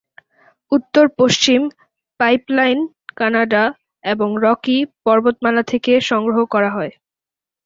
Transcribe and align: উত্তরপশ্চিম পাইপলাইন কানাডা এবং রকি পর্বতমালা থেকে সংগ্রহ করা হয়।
উত্তরপশ্চিম 0.71 1.61
পাইপলাইন 2.19 2.79
কানাডা 3.17 3.63
এবং 4.03 4.29
রকি 4.45 4.77
পর্বতমালা 5.05 5.63
থেকে 5.71 5.91
সংগ্রহ 6.09 6.39
করা 6.53 6.69
হয়। 6.69 6.93